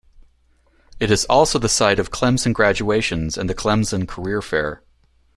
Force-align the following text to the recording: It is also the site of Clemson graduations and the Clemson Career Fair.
It 0.99 1.11
is 1.11 1.25
also 1.25 1.59
the 1.59 1.69
site 1.69 1.99
of 1.99 2.09
Clemson 2.09 2.53
graduations 2.53 3.37
and 3.37 3.47
the 3.47 3.53
Clemson 3.53 4.07
Career 4.07 4.41
Fair. 4.41 4.81